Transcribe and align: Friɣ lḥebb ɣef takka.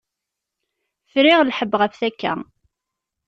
Friɣ 1.11 1.39
lḥebb 1.43 1.73
ɣef 1.81 1.93
takka. 1.99 2.33